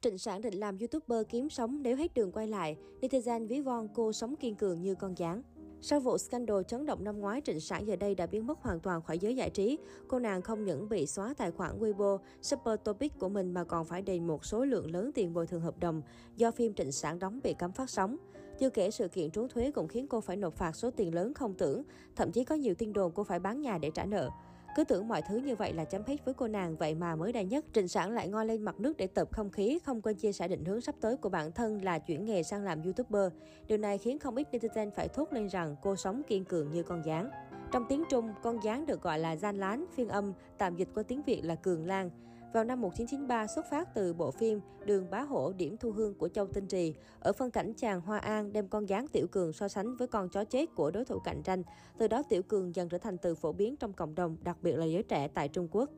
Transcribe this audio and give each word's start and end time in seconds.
Trịnh 0.00 0.18
Sản 0.18 0.40
định 0.40 0.54
làm 0.54 0.78
YouTuber 0.78 1.26
kiếm 1.28 1.50
sống 1.50 1.82
nếu 1.82 1.96
hết 1.96 2.14
đường 2.14 2.32
quay 2.32 2.46
lại. 2.46 2.76
Netizen 3.00 3.46
ví 3.46 3.60
von 3.60 3.88
cô 3.94 4.12
sống 4.12 4.36
kiên 4.36 4.54
cường 4.54 4.82
như 4.82 4.94
con 4.94 5.18
gián. 5.18 5.42
Sau 5.80 6.00
vụ 6.00 6.18
scandal 6.18 6.62
chấn 6.68 6.86
động 6.86 7.04
năm 7.04 7.20
ngoái, 7.20 7.40
Trịnh 7.44 7.60
Sản 7.60 7.86
giờ 7.86 7.96
đây 7.96 8.14
đã 8.14 8.26
biến 8.26 8.46
mất 8.46 8.58
hoàn 8.62 8.80
toàn 8.80 9.02
khỏi 9.02 9.18
giới 9.18 9.36
giải 9.36 9.50
trí. 9.50 9.78
Cô 10.08 10.18
nàng 10.18 10.42
không 10.42 10.64
những 10.64 10.88
bị 10.88 11.06
xóa 11.06 11.34
tài 11.34 11.50
khoản 11.50 11.80
Weibo, 11.80 12.18
Super 12.42 12.74
Topic 12.84 13.18
của 13.18 13.28
mình 13.28 13.54
mà 13.54 13.64
còn 13.64 13.84
phải 13.84 14.02
đền 14.02 14.26
một 14.26 14.44
số 14.44 14.64
lượng 14.64 14.90
lớn 14.90 15.10
tiền 15.14 15.34
bồi 15.34 15.46
thường 15.46 15.60
hợp 15.60 15.78
đồng 15.78 16.02
do 16.36 16.50
phim 16.50 16.74
Trịnh 16.74 16.92
Sản 16.92 17.18
đóng 17.18 17.40
bị 17.42 17.54
cấm 17.58 17.72
phát 17.72 17.90
sóng. 17.90 18.16
Chưa 18.58 18.70
kể 18.70 18.90
sự 18.90 19.08
kiện 19.08 19.30
trốn 19.30 19.48
thuế 19.48 19.70
cũng 19.70 19.88
khiến 19.88 20.06
cô 20.06 20.20
phải 20.20 20.36
nộp 20.36 20.54
phạt 20.54 20.76
số 20.76 20.90
tiền 20.90 21.14
lớn 21.14 21.34
không 21.34 21.54
tưởng, 21.54 21.82
thậm 22.16 22.32
chí 22.32 22.44
có 22.44 22.54
nhiều 22.54 22.74
tin 22.74 22.92
đồn 22.92 23.12
cô 23.14 23.24
phải 23.24 23.38
bán 23.38 23.60
nhà 23.60 23.78
để 23.78 23.90
trả 23.94 24.04
nợ. 24.04 24.30
Cứ 24.78 24.84
tưởng 24.84 25.08
mọi 25.08 25.22
thứ 25.22 25.36
như 25.36 25.56
vậy 25.56 25.72
là 25.72 25.84
chấm 25.84 26.02
hết 26.06 26.24
với 26.24 26.34
cô 26.34 26.48
nàng, 26.48 26.76
vậy 26.76 26.94
mà 26.94 27.16
mới 27.16 27.32
đây 27.32 27.44
nhất, 27.44 27.64
Trịnh 27.72 27.88
Sản 27.88 28.10
lại 28.10 28.28
ngoi 28.28 28.46
lên 28.46 28.62
mặt 28.62 28.80
nước 28.80 28.96
để 28.96 29.06
tập 29.06 29.28
không 29.32 29.50
khí, 29.50 29.78
không 29.84 30.02
quên 30.02 30.16
chia 30.16 30.32
sẻ 30.32 30.48
định 30.48 30.64
hướng 30.64 30.80
sắp 30.80 30.94
tới 31.00 31.16
của 31.16 31.28
bản 31.28 31.52
thân 31.52 31.84
là 31.84 31.98
chuyển 31.98 32.24
nghề 32.24 32.42
sang 32.42 32.64
làm 32.64 32.82
YouTuber. 32.82 33.32
Điều 33.68 33.78
này 33.78 33.98
khiến 33.98 34.18
không 34.18 34.36
ít 34.36 34.48
netizen 34.52 34.90
phải 34.90 35.08
thốt 35.08 35.32
lên 35.32 35.48
rằng 35.48 35.76
cô 35.82 35.96
sống 35.96 36.22
kiên 36.28 36.44
cường 36.44 36.70
như 36.70 36.82
con 36.82 37.04
gián. 37.04 37.30
Trong 37.72 37.84
tiếng 37.88 38.04
Trung, 38.10 38.32
con 38.42 38.64
gián 38.64 38.86
được 38.86 39.02
gọi 39.02 39.18
là 39.18 39.36
gian 39.36 39.58
lán, 39.58 39.84
phiên 39.94 40.08
âm, 40.08 40.32
tạm 40.58 40.76
dịch 40.76 40.88
qua 40.94 41.02
tiếng 41.02 41.22
Việt 41.22 41.40
là 41.44 41.54
cường 41.54 41.86
lan. 41.86 42.10
Vào 42.52 42.64
năm 42.64 42.80
1993 42.80 43.46
xuất 43.46 43.70
phát 43.70 43.94
từ 43.94 44.14
bộ 44.14 44.30
phim 44.30 44.60
Đường 44.84 45.10
Bá 45.10 45.20
Hổ 45.20 45.52
điểm 45.52 45.76
thu 45.76 45.92
hương 45.92 46.14
của 46.14 46.28
Châu 46.28 46.46
Tinh 46.46 46.66
Trì. 46.66 46.94
Ở 47.20 47.32
phân 47.32 47.50
cảnh 47.50 47.72
chàng 47.76 48.00
Hoa 48.00 48.18
An 48.18 48.52
đem 48.52 48.68
con 48.68 48.88
gián 48.88 49.08
Tiểu 49.08 49.26
Cường 49.26 49.52
so 49.52 49.68
sánh 49.68 49.96
với 49.96 50.08
con 50.08 50.28
chó 50.28 50.44
chết 50.44 50.74
của 50.74 50.90
đối 50.90 51.04
thủ 51.04 51.18
cạnh 51.18 51.42
tranh. 51.42 51.62
Từ 51.98 52.08
đó 52.08 52.22
Tiểu 52.28 52.42
Cường 52.42 52.74
dần 52.74 52.88
trở 52.88 52.98
thành 52.98 53.18
từ 53.18 53.34
phổ 53.34 53.52
biến 53.52 53.76
trong 53.76 53.92
cộng 53.92 54.14
đồng, 54.14 54.36
đặc 54.42 54.56
biệt 54.62 54.72
là 54.72 54.84
giới 54.84 55.02
trẻ 55.02 55.28
tại 55.28 55.48
Trung 55.48 55.68
Quốc. 55.70 55.90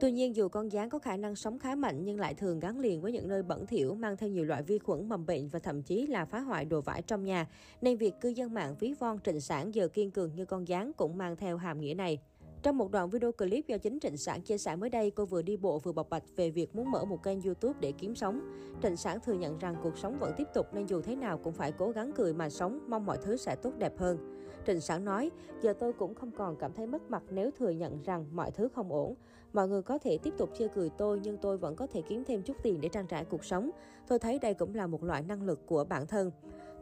Tuy 0.00 0.12
nhiên, 0.12 0.36
dù 0.36 0.48
con 0.48 0.72
gián 0.72 0.90
có 0.90 0.98
khả 0.98 1.16
năng 1.16 1.36
sống 1.36 1.58
khá 1.58 1.74
mạnh 1.74 2.04
nhưng 2.04 2.20
lại 2.20 2.34
thường 2.34 2.60
gắn 2.60 2.78
liền 2.78 3.00
với 3.00 3.12
những 3.12 3.28
nơi 3.28 3.42
bẩn 3.42 3.66
thỉu, 3.66 3.94
mang 3.94 4.16
theo 4.16 4.30
nhiều 4.30 4.44
loại 4.44 4.62
vi 4.62 4.78
khuẩn 4.78 5.08
mầm 5.08 5.26
bệnh 5.26 5.48
và 5.48 5.58
thậm 5.58 5.82
chí 5.82 6.06
là 6.06 6.24
phá 6.24 6.40
hoại 6.40 6.64
đồ 6.64 6.80
vải 6.80 7.02
trong 7.02 7.24
nhà, 7.24 7.48
nên 7.80 7.96
việc 7.96 8.14
cư 8.20 8.28
dân 8.28 8.54
mạng 8.54 8.74
ví 8.80 8.94
von 9.00 9.18
trịnh 9.24 9.40
sản 9.40 9.74
giờ 9.74 9.88
kiên 9.88 10.10
cường 10.10 10.34
như 10.34 10.44
con 10.44 10.68
gián 10.68 10.92
cũng 10.92 11.18
mang 11.18 11.36
theo 11.36 11.56
hàm 11.56 11.80
nghĩa 11.80 11.94
này. 11.94 12.18
Trong 12.64 12.78
một 12.78 12.90
đoạn 12.90 13.10
video 13.10 13.32
clip 13.32 13.66
do 13.66 13.78
chính 13.78 13.98
Trịnh 14.00 14.16
Sản 14.16 14.42
chia 14.42 14.58
sẻ 14.58 14.76
mới 14.76 14.90
đây, 14.90 15.10
cô 15.10 15.24
vừa 15.24 15.42
đi 15.42 15.56
bộ 15.56 15.78
vừa 15.78 15.92
bộc 15.92 16.10
bạch 16.10 16.22
về 16.36 16.50
việc 16.50 16.76
muốn 16.76 16.90
mở 16.90 17.04
một 17.04 17.22
kênh 17.22 17.42
YouTube 17.42 17.74
để 17.80 17.92
kiếm 17.92 18.14
sống. 18.14 18.40
Trịnh 18.82 18.96
Sản 18.96 19.18
thừa 19.20 19.32
nhận 19.32 19.58
rằng 19.58 19.76
cuộc 19.82 19.98
sống 19.98 20.18
vẫn 20.18 20.32
tiếp 20.36 20.48
tục 20.54 20.66
nên 20.72 20.86
dù 20.86 21.00
thế 21.00 21.16
nào 21.16 21.38
cũng 21.38 21.52
phải 21.52 21.72
cố 21.72 21.90
gắng 21.90 22.12
cười 22.16 22.34
mà 22.34 22.50
sống, 22.50 22.80
mong 22.88 23.06
mọi 23.06 23.18
thứ 23.22 23.36
sẽ 23.36 23.56
tốt 23.56 23.72
đẹp 23.78 23.98
hơn. 23.98 24.18
Trịnh 24.66 24.80
Sản 24.80 25.04
nói, 25.04 25.30
giờ 25.62 25.72
tôi 25.72 25.92
cũng 25.92 26.14
không 26.14 26.30
còn 26.30 26.56
cảm 26.56 26.72
thấy 26.72 26.86
mất 26.86 27.10
mặt 27.10 27.22
nếu 27.30 27.50
thừa 27.58 27.70
nhận 27.70 28.02
rằng 28.02 28.26
mọi 28.32 28.50
thứ 28.50 28.68
không 28.68 28.92
ổn. 28.92 29.14
Mọi 29.52 29.68
người 29.68 29.82
có 29.82 29.98
thể 29.98 30.18
tiếp 30.18 30.34
tục 30.38 30.50
chê 30.58 30.68
cười 30.68 30.90
tôi 30.98 31.20
nhưng 31.22 31.36
tôi 31.36 31.58
vẫn 31.58 31.76
có 31.76 31.86
thể 31.86 32.02
kiếm 32.02 32.24
thêm 32.24 32.42
chút 32.42 32.56
tiền 32.62 32.80
để 32.80 32.88
trang 32.88 33.06
trải 33.06 33.24
cuộc 33.24 33.44
sống. 33.44 33.70
Tôi 34.08 34.18
thấy 34.18 34.38
đây 34.38 34.54
cũng 34.54 34.74
là 34.74 34.86
một 34.86 35.04
loại 35.04 35.22
năng 35.22 35.42
lực 35.42 35.66
của 35.66 35.84
bản 35.84 36.06
thân. 36.06 36.30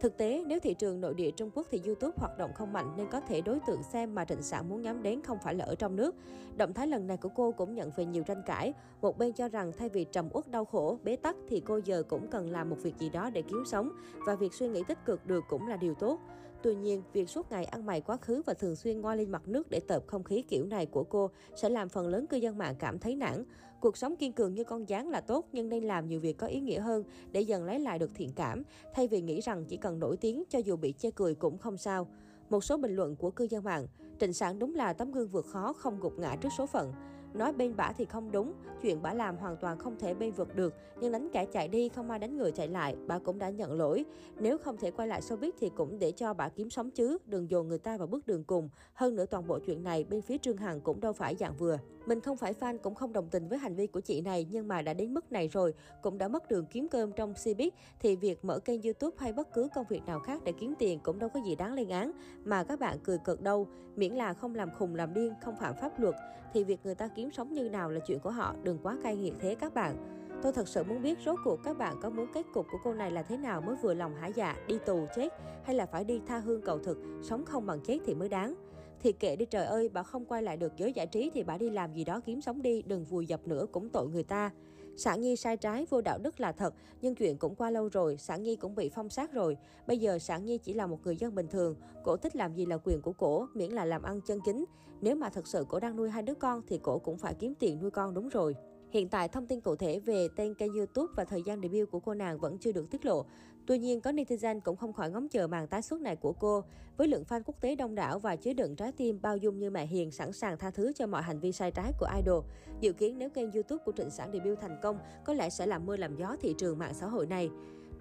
Thực 0.02 0.16
tế, 0.16 0.44
nếu 0.46 0.60
thị 0.60 0.74
trường 0.74 1.00
nội 1.00 1.14
địa 1.14 1.30
Trung 1.30 1.50
Quốc 1.54 1.66
thì 1.70 1.80
YouTube 1.86 2.12
hoạt 2.16 2.38
động 2.38 2.52
không 2.54 2.72
mạnh 2.72 2.94
nên 2.96 3.06
có 3.10 3.20
thể 3.20 3.40
đối 3.40 3.60
tượng 3.66 3.82
xem 3.82 4.14
mà 4.14 4.24
Trịnh 4.24 4.42
Sản 4.42 4.68
muốn 4.68 4.82
nhắm 4.82 5.02
đến 5.02 5.20
không 5.22 5.38
phải 5.44 5.54
là 5.54 5.64
ở 5.64 5.74
trong 5.74 5.96
nước. 5.96 6.14
Động 6.56 6.72
thái 6.72 6.86
lần 6.86 7.06
này 7.06 7.16
của 7.16 7.28
cô 7.28 7.52
cũng 7.52 7.74
nhận 7.74 7.90
về 7.96 8.04
nhiều 8.04 8.22
tranh 8.22 8.42
cãi. 8.46 8.72
Một 9.00 9.18
bên 9.18 9.32
cho 9.32 9.48
rằng 9.48 9.72
thay 9.78 9.88
vì 9.88 10.04
trầm 10.04 10.28
uất 10.32 10.48
đau 10.50 10.64
khổ, 10.64 10.98
bế 11.04 11.16
tắc 11.16 11.36
thì 11.48 11.60
cô 11.60 11.80
giờ 11.84 12.02
cũng 12.08 12.28
cần 12.30 12.50
làm 12.50 12.70
một 12.70 12.76
việc 12.82 12.98
gì 12.98 13.08
đó 13.08 13.30
để 13.30 13.42
kiếm 13.42 13.62
sống 13.66 13.90
và 14.26 14.34
việc 14.34 14.54
suy 14.54 14.68
nghĩ 14.68 14.82
tích 14.88 14.98
cực 15.04 15.26
được 15.26 15.44
cũng 15.48 15.68
là 15.68 15.76
điều 15.76 15.94
tốt. 15.94 16.18
Tuy 16.62 16.74
nhiên, 16.74 17.02
việc 17.12 17.28
suốt 17.28 17.50
ngày 17.50 17.64
ăn 17.64 17.86
mày 17.86 18.00
quá 18.00 18.16
khứ 18.16 18.42
và 18.46 18.54
thường 18.54 18.76
xuyên 18.76 19.00
ngoi 19.00 19.16
lên 19.16 19.30
mặt 19.30 19.42
nước 19.48 19.70
để 19.70 19.80
tợp 19.80 20.06
không 20.06 20.24
khí 20.24 20.42
kiểu 20.48 20.66
này 20.66 20.86
của 20.86 21.04
cô 21.04 21.30
sẽ 21.56 21.68
làm 21.68 21.88
phần 21.88 22.08
lớn 22.08 22.26
cư 22.26 22.36
dân 22.36 22.58
mạng 22.58 22.74
cảm 22.78 22.98
thấy 22.98 23.16
nản. 23.16 23.44
Cuộc 23.80 23.96
sống 23.96 24.16
kiên 24.16 24.32
cường 24.32 24.54
như 24.54 24.64
con 24.64 24.88
gián 24.88 25.08
là 25.08 25.20
tốt 25.20 25.46
nhưng 25.52 25.68
nên 25.68 25.84
làm 25.84 26.08
nhiều 26.08 26.20
việc 26.20 26.38
có 26.38 26.46
ý 26.46 26.60
nghĩa 26.60 26.80
hơn 26.80 27.04
để 27.32 27.40
dần 27.40 27.64
lấy 27.64 27.78
lại 27.78 27.98
được 27.98 28.10
thiện 28.14 28.32
cảm, 28.36 28.62
thay 28.94 29.08
vì 29.08 29.20
nghĩ 29.20 29.40
rằng 29.40 29.64
chỉ 29.68 29.76
cần 29.76 29.98
nổi 29.98 30.16
tiếng 30.16 30.44
cho 30.50 30.58
dù 30.58 30.76
bị 30.76 30.94
chê 30.98 31.10
cười 31.10 31.34
cũng 31.34 31.58
không 31.58 31.76
sao. 31.76 32.08
Một 32.50 32.64
số 32.64 32.76
bình 32.76 32.96
luận 32.96 33.16
của 33.16 33.30
cư 33.30 33.44
dân 33.50 33.64
mạng, 33.64 33.86
Trịnh 34.20 34.32
Sản 34.32 34.58
đúng 34.58 34.74
là 34.74 34.92
tấm 34.92 35.12
gương 35.12 35.28
vượt 35.28 35.46
khó 35.46 35.72
không 35.72 36.00
gục 36.00 36.18
ngã 36.18 36.36
trước 36.36 36.48
số 36.58 36.66
phận. 36.66 36.92
Nói 37.34 37.52
bên 37.52 37.76
bả 37.76 37.92
thì 37.92 38.04
không 38.04 38.32
đúng, 38.32 38.52
chuyện 38.82 39.02
bả 39.02 39.14
làm 39.14 39.36
hoàn 39.36 39.56
toàn 39.56 39.78
không 39.78 39.96
thể 39.98 40.14
bên 40.14 40.32
vượt 40.32 40.56
được, 40.56 40.74
nhưng 41.00 41.12
đánh 41.12 41.28
kẻ 41.32 41.46
chạy 41.46 41.68
đi 41.68 41.88
không 41.88 42.10
ai 42.10 42.18
đánh 42.18 42.38
người 42.38 42.52
chạy 42.52 42.68
lại, 42.68 42.96
bả 43.06 43.18
cũng 43.18 43.38
đã 43.38 43.50
nhận 43.50 43.72
lỗi. 43.72 44.04
Nếu 44.40 44.58
không 44.58 44.76
thể 44.76 44.90
quay 44.90 45.08
lại 45.08 45.20
showbiz 45.20 45.50
thì 45.60 45.70
cũng 45.76 45.98
để 45.98 46.12
cho 46.12 46.34
bả 46.34 46.48
kiếm 46.48 46.70
sống 46.70 46.90
chứ, 46.90 47.18
đừng 47.26 47.50
dồn 47.50 47.68
người 47.68 47.78
ta 47.78 47.96
vào 47.96 48.06
bước 48.06 48.26
đường 48.26 48.44
cùng. 48.44 48.68
Hơn 48.94 49.16
nữa 49.16 49.26
toàn 49.26 49.46
bộ 49.46 49.58
chuyện 49.66 49.84
này 49.84 50.04
bên 50.04 50.22
phía 50.22 50.38
Trương 50.38 50.56
Hằng 50.56 50.80
cũng 50.80 51.00
đâu 51.00 51.12
phải 51.12 51.36
dạng 51.36 51.56
vừa. 51.58 51.78
Mình 52.06 52.20
không 52.20 52.36
phải 52.36 52.52
fan 52.52 52.78
cũng 52.78 52.94
không 52.94 53.12
đồng 53.12 53.28
tình 53.30 53.48
với 53.48 53.58
hành 53.58 53.74
vi 53.74 53.86
của 53.86 54.00
chị 54.00 54.20
này, 54.20 54.46
nhưng 54.50 54.68
mà 54.68 54.82
đã 54.82 54.94
đến 54.94 55.14
mức 55.14 55.32
này 55.32 55.48
rồi, 55.48 55.74
cũng 56.02 56.18
đã 56.18 56.28
mất 56.28 56.48
đường 56.48 56.66
kiếm 56.66 56.88
cơm 56.88 57.12
trong 57.12 57.32
showbiz 57.32 57.70
thì 58.00 58.16
việc 58.16 58.44
mở 58.44 58.58
kênh 58.58 58.82
YouTube 58.82 59.16
hay 59.18 59.32
bất 59.32 59.52
cứ 59.52 59.68
công 59.74 59.86
việc 59.88 60.02
nào 60.06 60.20
khác 60.20 60.44
để 60.44 60.52
kiếm 60.52 60.74
tiền 60.78 61.00
cũng 61.02 61.18
đâu 61.18 61.28
có 61.34 61.40
gì 61.46 61.54
đáng 61.54 61.74
lên 61.74 61.88
án, 61.88 62.12
mà 62.44 62.64
các 62.64 62.80
bạn 62.80 62.98
cười 63.04 63.18
cợt 63.18 63.40
đâu. 63.40 63.66
Miễn 63.96 64.12
là 64.12 64.34
không 64.34 64.54
làm 64.54 64.70
khùng 64.78 64.94
làm 64.94 65.14
điên, 65.14 65.34
không 65.42 65.56
phạm 65.56 65.74
pháp 65.80 66.00
luật, 66.00 66.14
thì 66.52 66.64
việc 66.64 66.80
người 66.84 66.94
ta 66.94 67.08
kiếm 67.08 67.21
kiếm 67.22 67.30
sống 67.30 67.52
như 67.52 67.68
nào 67.68 67.90
là 67.90 68.00
chuyện 68.00 68.20
của 68.20 68.30
họ, 68.30 68.54
đừng 68.62 68.78
quá 68.82 68.98
cay 69.02 69.16
nghiệt 69.16 69.34
thế 69.40 69.54
các 69.54 69.74
bạn. 69.74 69.96
Tôi 70.42 70.52
thật 70.52 70.68
sự 70.68 70.84
muốn 70.84 71.02
biết 71.02 71.18
rốt 71.24 71.38
cuộc 71.44 71.60
các 71.64 71.78
bạn 71.78 71.96
có 72.02 72.10
muốn 72.10 72.26
kết 72.34 72.46
cục 72.54 72.66
của 72.72 72.78
cô 72.84 72.94
này 72.94 73.10
là 73.10 73.22
thế 73.22 73.36
nào 73.36 73.60
mới 73.60 73.76
vừa 73.82 73.94
lòng 73.94 74.14
hả 74.14 74.26
dạ, 74.26 74.56
đi 74.68 74.78
tù 74.86 75.06
chết 75.16 75.28
hay 75.64 75.76
là 75.76 75.86
phải 75.86 76.04
đi 76.04 76.20
tha 76.26 76.38
hương 76.38 76.62
cầu 76.62 76.78
thực, 76.78 76.98
sống 77.22 77.44
không 77.44 77.66
bằng 77.66 77.80
chết 77.80 77.98
thì 78.06 78.14
mới 78.14 78.28
đáng. 78.28 78.54
Thì 79.00 79.12
kệ 79.12 79.36
đi 79.36 79.44
trời 79.44 79.66
ơi, 79.66 79.88
bà 79.88 80.02
không 80.02 80.24
quay 80.24 80.42
lại 80.42 80.56
được 80.56 80.72
giới 80.76 80.92
giải 80.92 81.06
trí 81.06 81.30
thì 81.34 81.42
bà 81.42 81.58
đi 81.58 81.70
làm 81.70 81.94
gì 81.94 82.04
đó 82.04 82.20
kiếm 82.26 82.40
sống 82.40 82.62
đi, 82.62 82.82
đừng 82.82 83.04
vùi 83.04 83.26
dập 83.26 83.46
nữa 83.46 83.66
cũng 83.72 83.88
tội 83.88 84.08
người 84.08 84.24
ta. 84.24 84.50
Sản 84.96 85.20
Nhi 85.20 85.36
sai 85.36 85.56
trái 85.56 85.86
vô 85.90 86.00
đạo 86.00 86.18
đức 86.18 86.40
là 86.40 86.52
thật, 86.52 86.74
nhưng 87.00 87.14
chuyện 87.14 87.36
cũng 87.36 87.54
qua 87.54 87.70
lâu 87.70 87.88
rồi, 87.88 88.16
Sản 88.16 88.42
Nhi 88.42 88.56
cũng 88.56 88.74
bị 88.74 88.90
phong 88.94 89.08
sát 89.08 89.32
rồi. 89.32 89.56
Bây 89.86 89.98
giờ 89.98 90.18
Sản 90.18 90.44
Nhi 90.44 90.58
chỉ 90.58 90.74
là 90.74 90.86
một 90.86 90.98
người 91.04 91.16
dân 91.16 91.34
bình 91.34 91.46
thường, 91.48 91.76
cổ 92.04 92.16
thích 92.16 92.36
làm 92.36 92.54
gì 92.54 92.66
là 92.66 92.78
quyền 92.84 93.02
của 93.02 93.12
cổ, 93.12 93.46
miễn 93.54 93.70
là 93.70 93.84
làm 93.84 94.02
ăn 94.02 94.20
chân 94.26 94.38
chính. 94.44 94.64
Nếu 95.00 95.16
mà 95.16 95.28
thật 95.28 95.46
sự 95.46 95.66
cổ 95.68 95.80
đang 95.80 95.96
nuôi 95.96 96.10
hai 96.10 96.22
đứa 96.22 96.34
con 96.34 96.62
thì 96.68 96.78
cổ 96.82 96.98
cũng 96.98 97.18
phải 97.18 97.34
kiếm 97.34 97.54
tiền 97.54 97.80
nuôi 97.80 97.90
con 97.90 98.14
đúng 98.14 98.28
rồi. 98.28 98.54
Hiện 98.92 99.08
tại, 99.08 99.28
thông 99.28 99.46
tin 99.46 99.60
cụ 99.60 99.76
thể 99.76 99.98
về 99.98 100.28
tên 100.36 100.54
kênh 100.54 100.74
YouTube 100.74 101.12
và 101.16 101.24
thời 101.24 101.42
gian 101.42 101.60
debut 101.62 101.90
của 101.90 102.00
cô 102.00 102.14
nàng 102.14 102.38
vẫn 102.38 102.58
chưa 102.58 102.72
được 102.72 102.90
tiết 102.90 103.04
lộ. 103.04 103.24
Tuy 103.66 103.78
nhiên, 103.78 104.00
có 104.00 104.10
netizen 104.10 104.60
cũng 104.60 104.76
không 104.76 104.92
khỏi 104.92 105.10
ngóng 105.10 105.28
chờ 105.28 105.46
màn 105.46 105.66
tái 105.66 105.82
xuất 105.82 106.00
này 106.00 106.16
của 106.16 106.32
cô. 106.32 106.64
Với 106.96 107.08
lượng 107.08 107.24
fan 107.28 107.42
quốc 107.46 107.60
tế 107.60 107.76
đông 107.76 107.94
đảo 107.94 108.18
và 108.18 108.36
chứa 108.36 108.52
đựng 108.52 108.76
trái 108.76 108.92
tim 108.92 109.18
bao 109.22 109.36
dung 109.36 109.58
như 109.58 109.70
mẹ 109.70 109.86
hiền 109.86 110.10
sẵn 110.10 110.32
sàng 110.32 110.58
tha 110.58 110.70
thứ 110.70 110.92
cho 110.92 111.06
mọi 111.06 111.22
hành 111.22 111.40
vi 111.40 111.52
sai 111.52 111.70
trái 111.70 111.92
của 111.98 112.06
idol. 112.16 112.44
Dự 112.80 112.92
kiến 112.92 113.18
nếu 113.18 113.30
kênh 113.30 113.52
YouTube 113.52 113.84
của 113.84 113.92
Trịnh 113.92 114.10
Sản 114.10 114.30
debut 114.32 114.60
thành 114.60 114.78
công, 114.82 114.98
có 115.24 115.34
lẽ 115.34 115.50
sẽ 115.50 115.66
làm 115.66 115.86
mưa 115.86 115.96
làm 115.96 116.16
gió 116.16 116.36
thị 116.40 116.54
trường 116.58 116.78
mạng 116.78 116.94
xã 116.94 117.06
hội 117.06 117.26
này. 117.26 117.50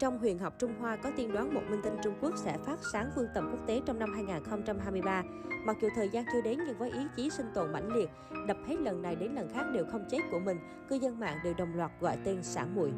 Trong 0.02 0.20
huyền 0.20 0.40
học 0.40 0.54
Trung 0.60 0.74
Hoa 0.80 0.96
có 0.96 1.12
tiên 1.18 1.32
đoán 1.34 1.54
một 1.54 1.62
minh 1.70 1.80
tinh 1.84 1.98
Trung 2.04 2.14
Quốc 2.22 2.34
sẽ 2.36 2.58
phát 2.66 2.80
sáng 2.94 3.12
vương 3.16 3.28
tầm 3.34 3.50
quốc 3.52 3.68
tế 3.68 3.82
trong 3.86 4.00
năm 4.00 4.14
2023. 4.14 5.24
Mặc 5.66 5.78
dù 5.82 5.88
thời 5.96 6.10
gian 6.10 6.26
chưa 6.34 6.42
đến 6.42 6.60
nhưng 6.68 6.78
với 6.78 6.92
ý 6.92 7.00
chí 7.16 7.30
sinh 7.30 7.46
tồn 7.54 7.72
mãnh 7.72 7.94
liệt, 7.94 8.10
đập 8.48 8.58
hết 8.68 8.76
lần 8.80 9.02
này 9.02 9.16
đến 9.16 9.32
lần 9.36 9.50
khác 9.54 9.64
đều 9.74 9.86
không 9.92 10.06
chết 10.12 10.20
của 10.32 10.40
mình, 10.40 10.58
cư 10.90 10.96
dân 10.96 11.20
mạng 11.20 11.38
đều 11.44 11.54
đồng 11.54 11.76
loạt 11.76 11.92
gọi 12.00 12.18
tên 12.24 12.44
sản 12.44 12.76
muội. 12.76 12.92